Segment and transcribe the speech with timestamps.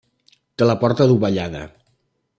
[0.61, 1.63] Té la porta dovellada.